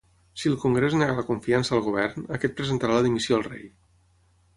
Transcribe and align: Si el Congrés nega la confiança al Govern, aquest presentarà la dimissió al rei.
Si 0.43 0.51
el 0.51 0.53
Congrés 0.61 0.95
nega 1.01 1.17
la 1.19 1.25
confiança 1.27 1.75
al 1.77 1.83
Govern, 1.87 2.25
aquest 2.39 2.57
presentarà 2.61 2.97
la 3.01 3.05
dimissió 3.09 3.39
al 3.39 3.45
rei. 3.49 3.69